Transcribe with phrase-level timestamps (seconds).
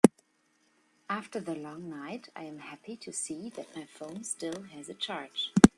[1.11, 4.95] After the long night, I am happy to see that my phone still has a
[4.95, 5.51] charge.